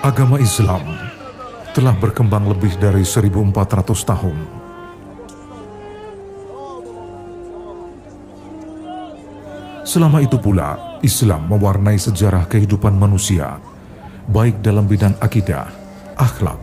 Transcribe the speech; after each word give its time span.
Agama 0.00 0.40
Islam 0.40 0.80
telah 1.76 1.92
berkembang 1.92 2.48
lebih 2.48 2.72
dari 2.80 3.04
1400 3.04 3.84
tahun. 4.00 4.38
Selama 9.84 10.24
itu 10.24 10.40
pula, 10.40 10.96
Islam 11.04 11.52
mewarnai 11.52 12.00
sejarah 12.00 12.48
kehidupan 12.48 12.96
manusia, 12.96 13.60
baik 14.24 14.64
dalam 14.64 14.88
bidang 14.88 15.20
akidah, 15.20 15.68
akhlak, 16.16 16.56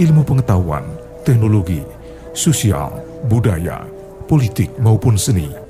ilmu 0.00 0.24
pengetahuan, 0.24 0.88
teknologi, 1.28 1.84
sosial, 2.32 3.04
budaya, 3.28 3.84
politik 4.24 4.72
maupun 4.80 5.20
seni. 5.20 5.67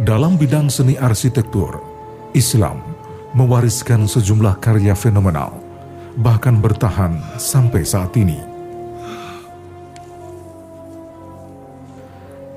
Dalam 0.00 0.40
bidang 0.40 0.72
seni 0.72 0.96
arsitektur, 0.96 1.76
Islam 2.32 2.80
mewariskan 3.36 4.08
sejumlah 4.08 4.56
karya 4.56 4.96
fenomenal, 4.96 5.60
bahkan 6.16 6.56
bertahan 6.56 7.20
sampai 7.36 7.84
saat 7.84 8.08
ini. 8.16 8.40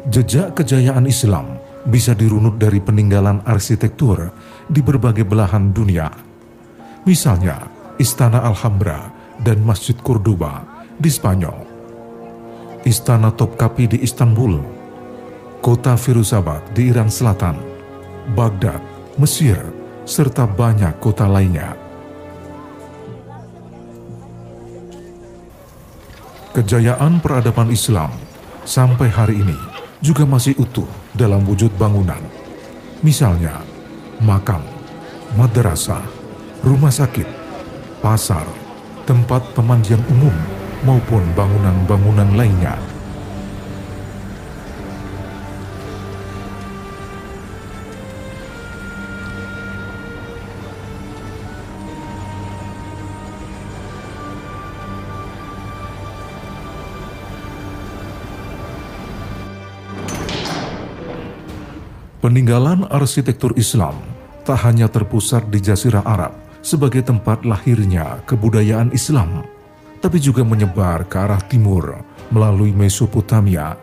Jejak 0.08 0.55
kejayaan 0.55 1.03
Islam 1.03 1.59
bisa 1.83 2.16
dirunut 2.16 2.55
dari 2.55 2.80
peninggalan 2.80 3.44
arsitektur 3.44 4.31
di 4.71 4.80
berbagai 4.80 5.27
belahan 5.27 5.75
dunia. 5.75 6.16
Misalnya, 7.03 7.67
Istana 7.99 8.39
Alhambra 8.39 9.11
dan 9.44 9.59
Masjid 9.67 9.99
Cordoba 9.99 10.64
di 10.95 11.11
Spanyol, 11.11 11.59
Istana 12.88 13.36
Topkapi 13.36 13.91
di 13.91 13.97
Istanbul, 13.99 14.83
kota 15.64 15.95
Firuzabad 15.95 16.75
di 16.75 16.92
Iran 16.92 17.08
Selatan, 17.08 17.56
Baghdad, 18.36 18.83
Mesir, 19.16 19.56
serta 20.03 20.44
banyak 20.44 21.00
kota 21.00 21.23
lainnya. 21.23 21.72
Kejayaan 26.52 27.23
peradaban 27.23 27.72
Islam 27.72 28.11
sampai 28.67 29.08
hari 29.08 29.39
ini 29.39 29.55
juga 30.03 30.28
masih 30.28 30.52
utuh 30.59 30.86
dalam 31.16 31.47
wujud 31.47 31.72
bangunan. 31.80 32.20
Misalnya, 33.00 33.64
makam, 34.20 34.67
madrasah, 35.39 36.03
rumah 36.59 36.92
sakit, 36.92 37.25
pasar, 38.03 38.44
tempat 39.08 39.39
pemandian 39.55 40.03
umum, 40.11 40.36
maupun 40.83 41.23
bangunan-bangunan 41.39 42.36
lainnya 42.36 42.75
Peninggalan 62.23 62.88
arsitektur 62.88 63.52
Islam 63.60 64.00
tak 64.48 64.64
hanya 64.64 64.88
terpusat 64.88 65.52
di 65.52 65.60
Jazirah 65.60 66.08
Arab 66.08 66.32
sebagai 66.64 67.04
tempat 67.04 67.44
lahirnya 67.44 68.23
kebudayaan 68.23 68.95
Islam, 68.95 69.44
tapi 70.00 70.23
juga 70.23 70.39
menyebar 70.48 71.04
ke 71.04 71.20
arah 71.20 71.44
timur 71.52 72.00
melalui 72.32 72.72
Mesopotamia, 72.72 73.76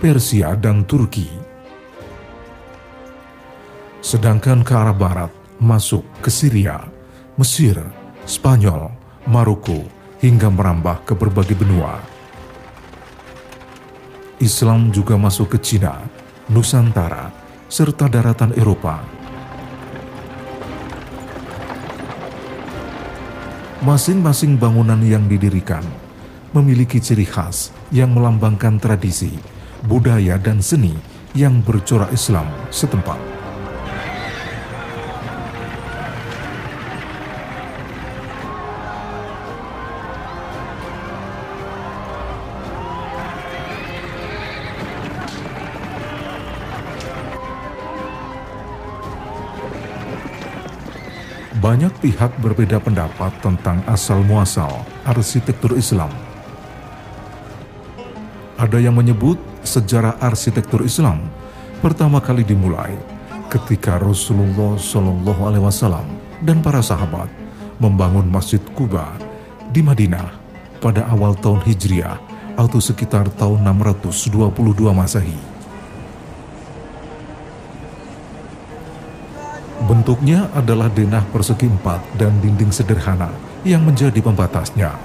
Persia, 0.00 0.56
dan 0.56 0.88
Turki. 0.88 1.28
Sedangkan 4.00 4.64
ke 4.64 4.72
arah 4.72 4.96
barat 4.96 5.32
masuk 5.60 6.00
ke 6.24 6.32
Syria, 6.32 6.80
Mesir, 7.36 7.76
Spanyol, 8.24 8.88
Maroko, 9.28 9.84
hingga 10.24 10.48
merambah 10.48 11.04
ke 11.04 11.12
berbagai 11.12 11.60
benua. 11.60 12.00
Islam 14.40 14.88
juga 14.96 15.20
masuk 15.20 15.52
ke 15.52 15.58
Cina, 15.60 16.00
Nusantara, 16.48 17.41
serta 17.72 18.04
daratan 18.04 18.52
Eropa. 18.52 19.00
Masing-masing 23.80 24.60
bangunan 24.60 25.00
yang 25.00 25.24
didirikan 25.24 25.80
memiliki 26.52 27.00
ciri 27.00 27.24
khas 27.24 27.72
yang 27.88 28.12
melambangkan 28.12 28.76
tradisi, 28.76 29.32
budaya, 29.88 30.36
dan 30.36 30.60
seni 30.60 30.92
yang 31.32 31.64
bercorak 31.64 32.12
Islam 32.12 32.44
setempat. 32.68 33.31
Banyak 51.62 51.94
pihak 52.02 52.42
berbeda 52.42 52.82
pendapat 52.82 53.30
tentang 53.38 53.86
asal-muasal 53.86 54.82
arsitektur 55.06 55.78
Islam. 55.78 56.10
Ada 58.58 58.82
yang 58.82 58.98
menyebut 58.98 59.38
sejarah 59.62 60.18
arsitektur 60.18 60.82
Islam 60.82 61.22
pertama 61.78 62.18
kali 62.18 62.42
dimulai 62.42 62.98
ketika 63.46 64.02
Rasulullah 64.02 64.74
Shallallahu 64.74 65.42
Alaihi 65.46 65.62
Wasallam 65.62 66.06
dan 66.42 66.58
para 66.66 66.82
sahabat 66.82 67.30
membangun 67.78 68.26
Masjid 68.26 68.58
Kuba 68.74 69.14
di 69.70 69.86
Madinah 69.86 70.34
pada 70.82 71.06
awal 71.14 71.38
tahun 71.38 71.62
Hijriah 71.62 72.18
atau 72.58 72.82
sekitar 72.82 73.30
tahun 73.38 73.62
622 73.62 74.50
Masehi. 74.90 75.51
Bentuknya 80.02 80.50
adalah 80.50 80.90
denah 80.90 81.22
persegi 81.30 81.70
empat 81.70 82.18
dan 82.18 82.34
dinding 82.42 82.74
sederhana 82.74 83.30
yang 83.62 83.86
menjadi 83.86 84.18
pembatasnya. 84.18 84.98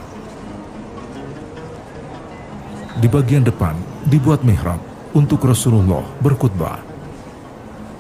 Di 2.97 3.05
bagian 3.05 3.45
depan 3.45 3.77
dibuat 4.09 4.41
mihrab 4.41 4.81
untuk 5.13 5.45
Rasulullah 5.45 6.01
berkhutbah. 6.17 6.81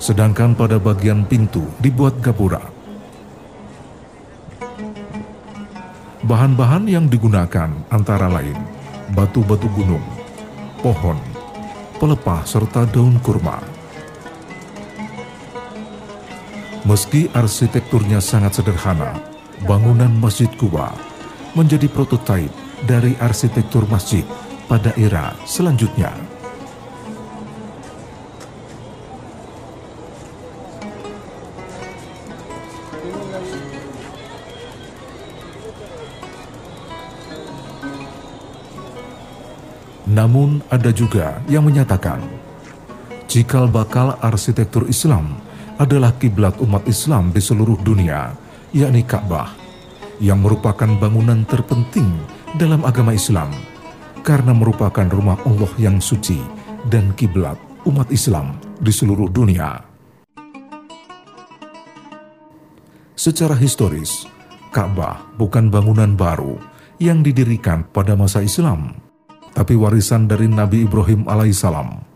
Sedangkan 0.01 0.57
pada 0.57 0.81
bagian 0.81 1.21
pintu 1.21 1.69
dibuat 1.77 2.17
gapura. 2.17 2.65
Bahan-bahan 6.25 6.89
yang 6.89 7.05
digunakan 7.05 7.69
antara 7.93 8.25
lain 8.25 8.57
batu-batu 9.13 9.69
gunung, 9.77 10.01
pohon, 10.81 11.21
pelepah 12.01 12.41
serta 12.41 12.89
daun 12.89 13.21
kurma. 13.21 13.76
Meski 16.87 17.27
arsitekturnya 17.35 18.23
sangat 18.23 18.63
sederhana, 18.63 19.19
bangunan 19.67 20.07
Masjid 20.07 20.47
Kuba 20.55 20.95
menjadi 21.51 21.91
prototipe 21.91 22.55
dari 22.87 23.11
arsitektur 23.19 23.83
masjid 23.91 24.23
pada 24.71 24.95
era 24.95 25.35
selanjutnya. 25.43 26.15
Namun 40.07 40.63
ada 40.71 40.95
juga 40.95 41.43
yang 41.51 41.67
menyatakan, 41.67 42.23
cikal 43.27 43.67
bakal 43.67 44.15
arsitektur 44.23 44.87
Islam 44.87 45.46
adalah 45.77 46.13
kiblat 46.17 46.57
umat 46.61 46.83
Islam 46.89 47.29
di 47.29 47.41
seluruh 47.41 47.77
dunia, 47.85 48.33
yakni 48.73 49.05
Ka'bah, 49.05 49.53
yang 50.17 50.41
merupakan 50.41 50.89
bangunan 50.97 51.45
terpenting 51.45 52.09
dalam 52.57 52.81
agama 52.81 53.13
Islam 53.13 53.53
karena 54.25 54.51
merupakan 54.51 55.05
rumah 55.07 55.37
Allah 55.45 55.71
yang 55.77 56.01
suci 56.01 56.41
dan 56.89 57.13
kiblat 57.13 57.55
umat 57.85 58.09
Islam 58.09 58.57
di 58.81 58.89
seluruh 58.89 59.29
dunia. 59.29 59.77
Secara 63.17 63.57
historis, 63.57 64.25
Ka'bah 64.73 65.25
bukan 65.37 65.69
bangunan 65.73 66.13
baru 66.17 66.57
yang 66.97 67.21
didirikan 67.21 67.85
pada 67.89 68.17
masa 68.17 68.41
Islam, 68.41 68.97
tapi 69.53 69.77
warisan 69.77 70.25
dari 70.25 70.49
Nabi 70.49 70.85
Ibrahim 70.85 71.25
alaihissalam. 71.29 72.06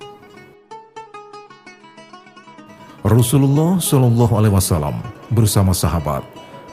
Rasulullah 3.02 3.82
Shallallahu 3.82 4.34
Alaihi 4.38 4.54
Wasallam 4.54 5.02
bersama 5.34 5.74
sahabat 5.74 6.22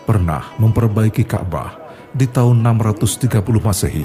pernah 0.04 0.44
memperbaiki 0.60 1.24
Ka'bah 1.24 1.72
di 2.12 2.28
tahun 2.28 2.60
630 2.60 3.32
Masehi 3.56 4.04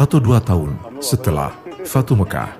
atau 0.00 0.16
dua 0.16 0.40
tahun 0.40 0.80
setelah 1.04 1.52
Fatu 1.84 2.16
Mekah. 2.16 2.56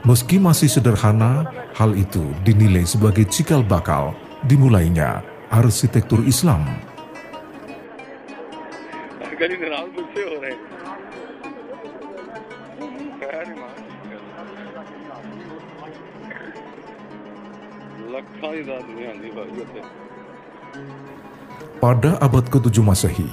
Meski 0.00 0.40
masih 0.40 0.72
sederhana, 0.72 1.44
hal 1.76 1.92
itu 1.92 2.32
dinilai 2.48 2.88
sebagai 2.88 3.28
cikal 3.28 3.60
bakal 3.60 4.16
dimulainya 4.48 5.20
arsitektur 5.52 6.24
Islam. 6.24 6.64
Pada 21.80 22.20
abad 22.20 22.44
ke-7 22.44 22.76
Masehi, 22.84 23.30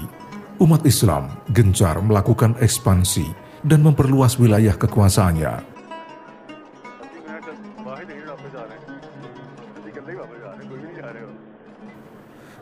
umat 0.64 0.82
Islam 0.88 1.28
gencar 1.52 2.00
melakukan 2.00 2.56
ekspansi 2.64 3.28
dan 3.68 3.84
memperluas 3.84 4.40
wilayah 4.40 4.76
kekuasaannya. 4.80 5.76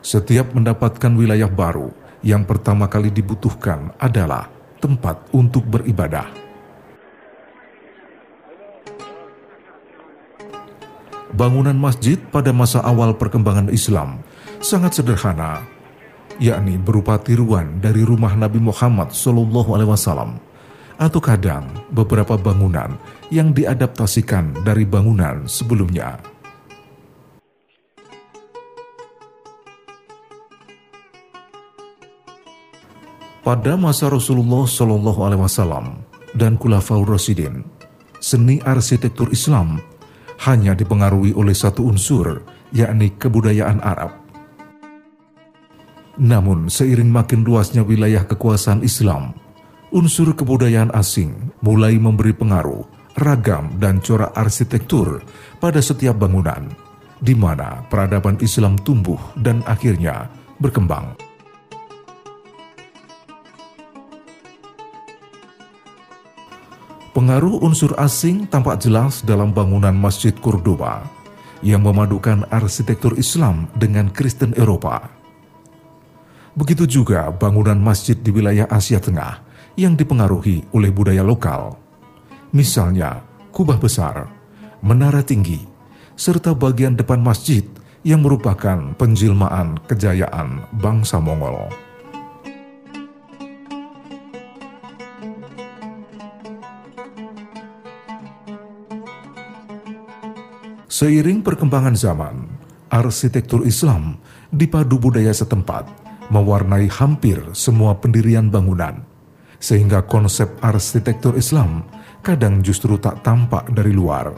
Setiap 0.02 0.54
mendapatkan 0.54 1.12
wilayah 1.18 1.50
baru, 1.50 1.90
yang 2.22 2.46
pertama 2.46 2.86
kali 2.86 3.10
dibutuhkan 3.10 3.90
adalah 3.98 4.46
tempat 4.78 5.18
untuk 5.34 5.66
beribadah. 5.66 6.45
Bangunan 11.36 11.76
masjid 11.76 12.16
pada 12.16 12.50
masa 12.50 12.80
awal 12.80 13.12
perkembangan 13.12 13.68
Islam 13.68 14.24
sangat 14.64 14.96
sederhana, 14.96 15.68
yakni 16.40 16.80
berupa 16.80 17.20
tiruan 17.20 17.76
dari 17.84 18.00
rumah 18.00 18.32
Nabi 18.32 18.56
Muhammad 18.56 19.12
SAW 19.12 20.40
atau 20.96 21.20
kadang 21.20 21.68
beberapa 21.92 22.40
bangunan 22.40 22.96
yang 23.28 23.52
diadaptasikan 23.52 24.64
dari 24.64 24.88
bangunan 24.88 25.44
sebelumnya. 25.44 26.16
Pada 33.44 33.78
masa 33.78 34.10
Rasulullah 34.10 34.66
SAW 34.66 36.02
dan 36.34 36.58
Kulafaur 36.58 37.06
Rasidin, 37.06 37.62
seni 38.18 38.58
arsitektur 38.64 39.30
Islam 39.30 39.78
hanya 40.44 40.76
dipengaruhi 40.76 41.32
oleh 41.32 41.56
satu 41.56 41.88
unsur, 41.88 42.44
yakni 42.74 43.14
kebudayaan 43.16 43.80
Arab. 43.80 44.12
Namun, 46.16 46.72
seiring 46.72 47.12
makin 47.12 47.44
luasnya 47.44 47.84
wilayah 47.84 48.24
kekuasaan 48.24 48.80
Islam, 48.80 49.36
unsur 49.92 50.32
kebudayaan 50.32 50.92
asing 50.96 51.52
mulai 51.60 51.96
memberi 52.00 52.32
pengaruh 52.32 52.84
ragam 53.16 53.80
dan 53.80 54.04
corak 54.04 54.32
arsitektur 54.36 55.24
pada 55.56 55.80
setiap 55.80 56.20
bangunan, 56.20 56.68
di 57.20 57.32
mana 57.32 57.84
peradaban 57.88 58.36
Islam 58.44 58.76
tumbuh 58.80 59.20
dan 59.40 59.64
akhirnya 59.64 60.28
berkembang. 60.60 61.25
Pengaruh 67.16 67.64
unsur 67.64 67.96
asing 67.96 68.44
tampak 68.44 68.76
jelas 68.76 69.24
dalam 69.24 69.48
bangunan 69.48 69.96
Masjid 69.96 70.36
Cordoba 70.36 71.00
yang 71.64 71.80
memadukan 71.80 72.44
arsitektur 72.52 73.16
Islam 73.16 73.72
dengan 73.72 74.12
Kristen 74.12 74.52
Eropa. 74.52 75.00
Begitu 76.52 76.84
juga 76.84 77.32
bangunan 77.32 77.80
masjid 77.80 78.20
di 78.20 78.28
wilayah 78.28 78.68
Asia 78.68 79.00
Tengah 79.00 79.40
yang 79.80 79.96
dipengaruhi 79.96 80.68
oleh 80.76 80.92
budaya 80.92 81.24
lokal. 81.24 81.80
Misalnya, 82.52 83.24
kubah 83.48 83.80
besar, 83.80 84.28
menara 84.84 85.24
tinggi, 85.24 85.64
serta 86.20 86.52
bagian 86.52 87.00
depan 87.00 87.24
masjid 87.24 87.64
yang 88.04 88.20
merupakan 88.20 88.92
penjilmaan 88.92 89.80
kejayaan 89.88 90.68
bangsa 90.84 91.16
Mongol. 91.16 91.85
Seiring 100.96 101.44
perkembangan 101.44 101.92
zaman, 101.92 102.48
arsitektur 102.88 103.68
Islam 103.68 104.16
dipadu 104.48 104.96
budaya 104.96 105.28
setempat 105.28 105.84
mewarnai 106.32 106.88
hampir 106.88 107.36
semua 107.52 108.00
pendirian 108.00 108.48
bangunan, 108.48 109.04
sehingga 109.60 110.00
konsep 110.08 110.48
arsitektur 110.64 111.36
Islam 111.36 111.84
kadang 112.24 112.64
justru 112.64 112.96
tak 112.96 113.20
tampak 113.20 113.68
dari 113.76 113.92
luar. 113.92 114.32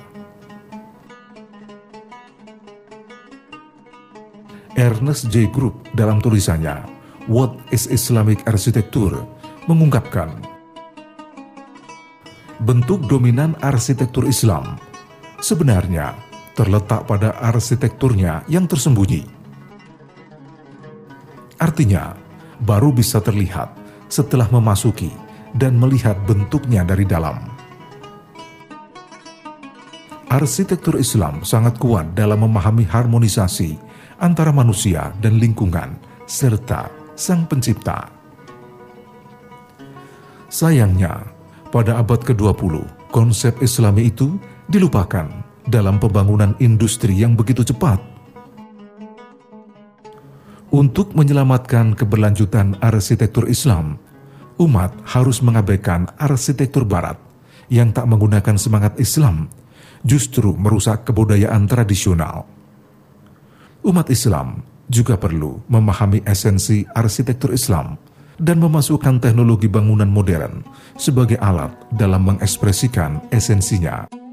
Ernest 4.75 5.31
J. 5.31 5.47
Group 5.55 5.87
dalam 5.95 6.19
tulisannya 6.19 6.83
What 7.31 7.55
is 7.71 7.87
Islamic 7.87 8.43
Architecture 8.51 9.15
mengungkapkan 9.71 10.43
bentuk 12.67 13.07
dominan 13.07 13.55
arsitektur 13.63 14.27
Islam 14.27 14.75
sebenarnya 15.39 16.28
terletak 16.59 17.07
pada 17.07 17.39
arsitekturnya 17.39 18.43
yang 18.51 18.67
tersembunyi. 18.67 19.23
Artinya, 21.63 22.19
baru 22.59 22.91
bisa 22.91 23.23
terlihat 23.23 23.79
setelah 24.11 24.51
memasuki 24.51 25.15
dan 25.55 25.79
melihat 25.79 26.19
bentuknya 26.27 26.83
dari 26.83 27.07
dalam. 27.07 27.39
Arsitektur 30.27 30.99
Islam 30.99 31.47
sangat 31.47 31.79
kuat 31.79 32.19
dalam 32.19 32.43
memahami 32.43 32.85
harmonisasi 32.85 33.79
antara 34.19 34.51
manusia 34.51 35.15
dan 35.23 35.39
lingkungan 35.39 35.95
serta 36.27 36.91
Sang 37.15 37.47
Pencipta. 37.47 38.11
Sayangnya, 40.51 41.23
pada 41.71 42.03
abad 42.03 42.21
ke-20, 42.21 42.83
konsep 43.15 43.57
Islami 43.65 44.11
itu 44.13 44.37
dilupakan 44.69 45.48
dalam 45.69 46.01
pembangunan 46.01 46.57
industri 46.59 47.21
yang 47.21 47.37
begitu 47.37 47.63
cepat. 47.63 48.01
Untuk 50.69 51.17
menyelamatkan 51.17 51.97
keberlanjutan 51.97 52.77
arsitektur 52.85 53.49
Islam, 53.49 53.97
umat 54.61 54.93
harus 55.09 55.41
mengabaikan 55.41 56.13
arsitektur 56.21 56.85
Barat 56.85 57.17
yang 57.73 57.93
tak 57.93 58.05
menggunakan 58.05 58.57
semangat 58.61 58.97
Islam, 59.01 59.49
justru 60.05 60.53
merusak 60.57 61.09
kebudayaan 61.09 61.65
tradisional. 61.65 62.45
Umat 63.81 64.13
Islam 64.13 64.61
juga 64.93 65.17
perlu 65.17 65.65
memahami 65.73 66.21
esensi 66.29 66.85
arsitektur 66.93 67.57
Islam 67.57 67.97
dan 68.37 68.61
memasukkan 68.61 69.25
teknologi 69.25 69.73
bangunan 69.73 70.09
modern 70.09 70.65
sebagai 71.01 71.41
alat 71.41 71.73
dalam 71.97 72.29
mengekspresikan 72.29 73.25
esensinya. 73.33 74.28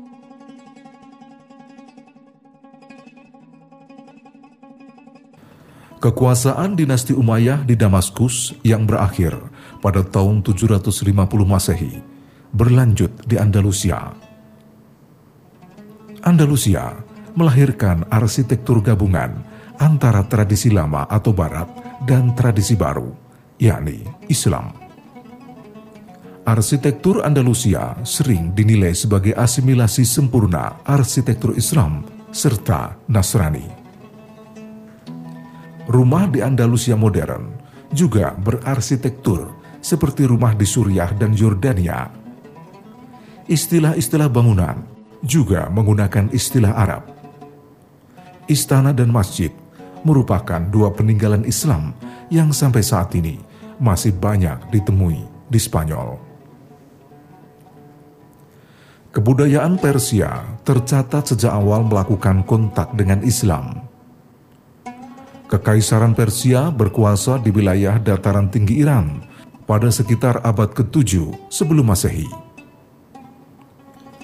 Kekuasaan 6.06 6.78
dinasti 6.78 7.18
Umayyah 7.18 7.66
di 7.66 7.74
Damaskus 7.74 8.54
yang 8.62 8.86
berakhir 8.86 9.34
pada 9.82 10.06
tahun 10.06 10.46
750 10.46 11.02
Masehi 11.42 11.98
berlanjut 12.54 13.26
di 13.26 13.42
Andalusia. 13.42 14.14
Andalusia 16.22 16.94
melahirkan 17.34 18.06
arsitektur 18.14 18.86
gabungan 18.86 19.34
antara 19.82 20.22
tradisi 20.30 20.70
lama 20.70 21.10
atau 21.10 21.34
barat 21.34 21.66
dan 22.06 22.38
tradisi 22.38 22.78
baru, 22.78 23.10
yakni 23.58 24.06
Islam. 24.30 24.78
Arsitektur 26.46 27.26
Andalusia 27.26 27.98
sering 28.06 28.54
dinilai 28.54 28.94
sebagai 28.94 29.34
asimilasi 29.34 30.06
sempurna 30.06 30.86
arsitektur 30.86 31.58
Islam 31.58 32.06
serta 32.30 32.94
Nasrani. 33.10 33.85
Rumah 35.86 36.26
di 36.34 36.42
Andalusia 36.42 36.98
modern 36.98 37.62
juga 37.94 38.34
berarsitektur 38.34 39.54
seperti 39.78 40.26
rumah 40.26 40.58
di 40.58 40.66
Suriah 40.66 41.14
dan 41.14 41.38
Yordania. 41.38 42.10
Istilah-istilah 43.46 44.26
bangunan 44.26 44.82
juga 45.22 45.70
menggunakan 45.70 46.34
istilah 46.34 46.74
Arab. 46.74 47.06
Istana 48.50 48.98
dan 48.98 49.14
masjid 49.14 49.54
merupakan 50.02 50.58
dua 50.74 50.90
peninggalan 50.90 51.46
Islam 51.46 51.94
yang 52.34 52.50
sampai 52.50 52.82
saat 52.82 53.14
ini 53.14 53.38
masih 53.78 54.18
banyak 54.18 54.74
ditemui 54.74 55.22
di 55.50 55.60
Spanyol. 55.62 56.18
Kebudayaan 59.14 59.78
Persia 59.78 60.44
tercatat 60.66 61.30
sejak 61.30 61.54
awal 61.54 61.86
melakukan 61.86 62.42
kontak 62.44 62.90
dengan 62.98 63.22
Islam. 63.22 63.85
Kekaisaran 65.46 66.18
Persia 66.18 66.74
berkuasa 66.74 67.38
di 67.38 67.54
wilayah 67.54 68.02
dataran 68.02 68.50
tinggi 68.50 68.82
Iran 68.82 69.22
pada 69.70 69.94
sekitar 69.94 70.42
abad 70.42 70.74
ke-7 70.74 71.30
sebelum 71.54 71.94
Masehi. 71.94 72.26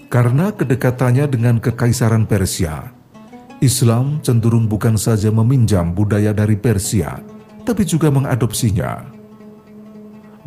Karena 0.09 0.49
kedekatannya 0.49 1.29
dengan 1.29 1.61
Kekaisaran 1.61 2.25
Persia, 2.25 2.89
Islam 3.61 4.17
cenderung 4.25 4.65
bukan 4.65 4.97
saja 4.97 5.29
meminjam 5.29 5.93
budaya 5.93 6.33
dari 6.33 6.57
Persia, 6.57 7.21
tapi 7.69 7.85
juga 7.85 8.09
mengadopsinya. 8.09 9.05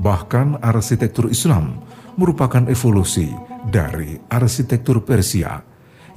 Bahkan 0.02 0.58
arsitektur 0.58 1.30
Islam 1.30 1.86
merupakan 2.18 2.66
evolusi 2.66 3.30
dari 3.70 4.18
arsitektur 4.26 5.06
Persia 5.06 5.62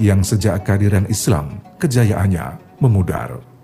yang 0.01 0.25
sejak 0.25 0.65
kehadiran 0.65 1.05
Islam 1.05 1.61
kejayaannya 1.77 2.81
memudar. 2.81 3.56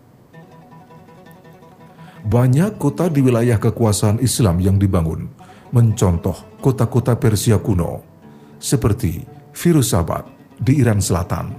Banyak 2.23 2.79
kota 2.79 3.11
di 3.11 3.19
wilayah 3.19 3.59
kekuasaan 3.59 4.23
Islam 4.23 4.63
yang 4.63 4.79
dibangun 4.79 5.27
mencontoh 5.75 6.55
kota-kota 6.63 7.19
Persia 7.19 7.59
kuno 7.59 7.99
seperti 8.63 9.27
Firuzabad 9.51 10.23
di 10.55 10.79
Iran 10.79 11.03
Selatan. 11.03 11.51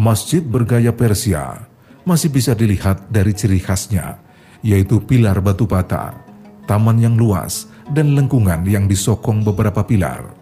Masjid 0.00 0.40
bergaya 0.40 0.96
Persia 0.96 1.68
masih 2.08 2.32
bisa 2.32 2.56
dilihat 2.56 3.04
dari 3.12 3.36
ciri 3.36 3.60
khasnya, 3.60 4.16
yaitu 4.64 4.96
pilar 5.04 5.44
batu 5.44 5.68
bata, 5.68 6.16
taman 6.64 6.96
yang 6.96 7.20
luas, 7.20 7.68
dan 7.92 8.16
lengkungan 8.16 8.64
yang 8.64 8.88
disokong 8.88 9.44
beberapa 9.44 9.84
pilar. 9.84 10.32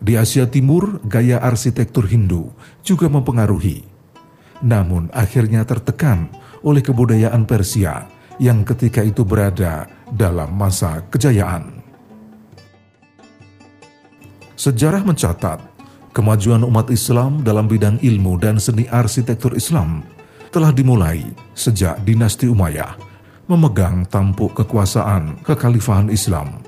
Di 0.00 0.16
Asia 0.16 0.48
Timur, 0.48 1.04
gaya 1.04 1.36
arsitektur 1.36 2.08
Hindu 2.08 2.52
juga 2.80 3.12
mempengaruhi 3.12 3.95
namun 4.64 5.12
akhirnya 5.12 5.64
tertekan 5.66 6.30
oleh 6.64 6.80
kebudayaan 6.80 7.44
Persia 7.44 8.06
yang 8.36 8.64
ketika 8.64 9.00
itu 9.00 9.24
berada 9.24 9.88
dalam 10.12 10.52
masa 10.52 11.04
kejayaan. 11.08 11.82
Sejarah 14.56 15.04
mencatat, 15.04 15.60
kemajuan 16.16 16.64
umat 16.64 16.88
Islam 16.88 17.44
dalam 17.44 17.68
bidang 17.68 18.00
ilmu 18.00 18.40
dan 18.40 18.56
seni 18.56 18.88
arsitektur 18.88 19.52
Islam 19.52 20.00
telah 20.48 20.72
dimulai 20.72 21.20
sejak 21.52 22.00
dinasti 22.08 22.48
Umayyah 22.48 22.96
memegang 23.46 24.08
tampuk 24.08 24.56
kekuasaan 24.56 25.44
kekhalifahan 25.44 26.08
Islam. 26.08 26.64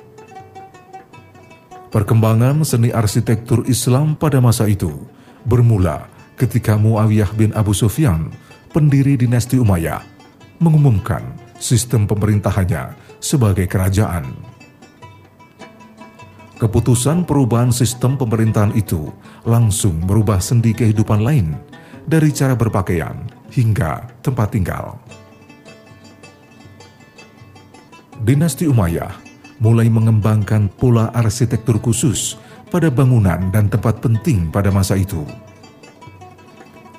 Perkembangan 1.89 2.61
seni 2.69 2.93
arsitektur 2.93 3.65
Islam 3.65 4.13
pada 4.13 4.39
masa 4.45 4.69
itu 4.69 4.93
bermula 5.49 6.18
ketika 6.39 6.79
Muawiyah 6.79 7.35
bin 7.35 7.51
Abu 7.59 7.75
Sufyan, 7.75 8.31
pendiri 8.71 9.19
dinasti 9.19 9.59
Umayyah, 9.59 10.01
mengumumkan 10.63 11.27
sistem 11.59 12.07
pemerintahannya 12.07 12.95
sebagai 13.19 13.67
kerajaan. 13.67 14.31
Keputusan 16.59 17.23
perubahan 17.27 17.71
sistem 17.71 18.19
pemerintahan 18.19 18.75
itu 18.75 19.11
langsung 19.47 20.03
merubah 20.07 20.43
sendi 20.43 20.75
kehidupan 20.75 21.23
lain 21.23 21.55
dari 22.07 22.35
cara 22.35 22.59
berpakaian 22.59 23.15
hingga 23.55 24.07
tempat 24.23 24.55
tinggal. 24.55 24.99
Dinasti 28.19 28.67
Umayyah 28.67 29.15
mulai 29.63 29.87
mengembangkan 29.87 30.67
pola 30.75 31.15
arsitektur 31.15 31.79
khusus 31.79 32.35
pada 32.71 32.91
bangunan 32.91 33.55
dan 33.55 33.71
tempat 33.71 34.03
penting 34.03 34.51
pada 34.51 34.75
masa 34.75 34.99
itu 34.99 35.23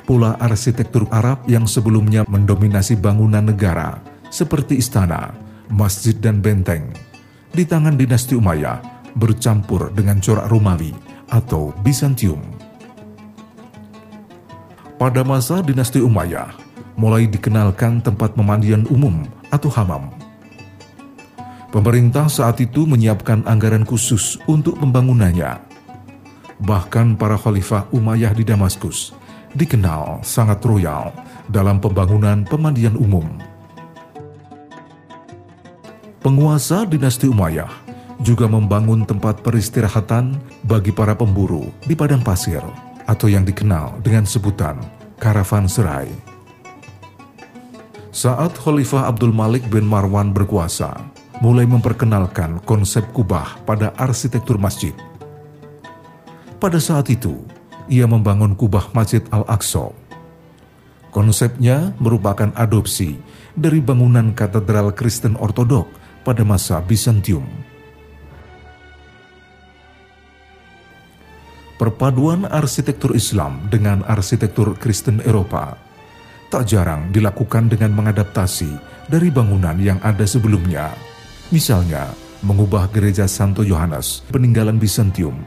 pula 0.09 0.33
arsitektur 0.41 1.05
Arab 1.13 1.45
yang 1.45 1.69
sebelumnya 1.69 2.25
mendominasi 2.25 2.97
bangunan 2.97 3.45
negara 3.45 4.01
seperti 4.33 4.81
istana, 4.81 5.37
masjid 5.69 6.17
dan 6.17 6.41
benteng. 6.41 6.89
Di 7.53 7.61
tangan 7.61 7.93
dinasti 7.93 8.33
Umayyah 8.33 8.81
bercampur 9.13 9.93
dengan 9.93 10.17
corak 10.17 10.49
Romawi 10.49 10.97
atau 11.29 11.69
Bizantium. 11.85 12.41
Pada 14.97 15.21
masa 15.21 15.61
dinasti 15.61 16.01
Umayyah, 16.01 16.57
mulai 16.97 17.29
dikenalkan 17.29 18.01
tempat 18.01 18.33
pemandian 18.33 18.89
umum 18.89 19.29
atau 19.53 19.69
hamam. 19.77 20.09
Pemerintah 21.69 22.25
saat 22.25 22.57
itu 22.57 22.89
menyiapkan 22.89 23.45
anggaran 23.45 23.85
khusus 23.85 24.41
untuk 24.49 24.73
pembangunannya. 24.81 25.61
Bahkan 26.65 27.13
para 27.13 27.37
khalifah 27.37 27.85
Umayyah 27.93 28.33
di 28.33 28.41
Damaskus 28.41 29.18
dikenal 29.57 30.21
sangat 30.21 30.61
royal 30.65 31.13
dalam 31.49 31.81
pembangunan 31.81 32.45
pemandian 32.45 32.93
umum. 32.99 33.25
Penguasa 36.19 36.83
dinasti 36.83 37.31
Umayyah 37.31 37.71
juga 38.19 38.45
membangun 38.51 39.07
tempat 39.07 39.39
peristirahatan 39.39 40.35
bagi 40.67 40.91
para 40.91 41.15
pemburu 41.15 41.71
di 41.87 41.95
padang 41.95 42.19
pasir 42.19 42.59
atau 43.07 43.31
yang 43.31 43.47
dikenal 43.47 44.03
dengan 44.03 44.27
sebutan 44.27 44.75
karavan 45.17 45.65
serai. 45.65 46.11
Saat 48.11 48.59
Khalifah 48.59 49.07
Abdul 49.07 49.31
Malik 49.31 49.63
bin 49.71 49.87
Marwan 49.87 50.35
berkuasa, 50.35 50.91
mulai 51.39 51.63
memperkenalkan 51.63 52.59
konsep 52.67 53.07
kubah 53.15 53.63
pada 53.63 53.95
arsitektur 53.95 54.59
masjid. 54.59 54.91
Pada 56.59 56.83
saat 56.83 57.07
itu, 57.07 57.39
ia 57.89 58.05
membangun 58.05 58.53
kubah 58.53 58.93
Masjid 58.93 59.25
Al-Aqsa. 59.33 59.91
Konsepnya 61.09 61.97
merupakan 61.97 62.53
adopsi 62.53 63.17
dari 63.57 63.81
bangunan 63.81 64.31
katedral 64.37 64.93
Kristen 64.93 65.33
Ortodok 65.35 65.89
pada 66.21 66.45
masa 66.45 66.77
Bizantium. 66.85 67.43
Perpaduan 71.81 72.45
arsitektur 72.45 73.17
Islam 73.17 73.65
dengan 73.73 74.05
arsitektur 74.05 74.77
Kristen 74.77 75.23
Eropa 75.25 75.79
tak 76.53 76.69
jarang 76.69 77.09
dilakukan 77.09 77.71
dengan 77.71 77.95
mengadaptasi 77.95 78.69
dari 79.09 79.33
bangunan 79.33 79.79
yang 79.79 79.97
ada 80.05 80.27
sebelumnya. 80.27 80.93
Misalnya, 81.49 82.13
mengubah 82.45 82.91
gereja 82.93 83.25
Santo 83.25 83.65
Yohanes 83.65 84.21
peninggalan 84.29 84.77
Bizantium 84.77 85.39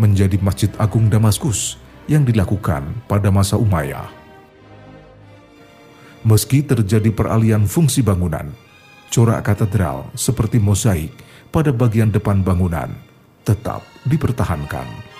menjadi 0.00 0.40
Masjid 0.42 0.72
Agung 0.80 1.06
Damaskus 1.06 1.83
yang 2.10 2.26
dilakukan 2.26 3.04
pada 3.08 3.32
masa 3.32 3.56
Umayyah. 3.56 4.08
Meski 6.24 6.64
terjadi 6.64 7.12
peralihan 7.12 7.68
fungsi 7.68 8.00
bangunan, 8.00 8.48
corak 9.12 9.44
katedral 9.44 10.08
seperti 10.16 10.56
mosaik 10.56 11.12
pada 11.52 11.68
bagian 11.70 12.08
depan 12.08 12.40
bangunan 12.40 12.90
tetap 13.44 13.84
dipertahankan. 14.08 15.13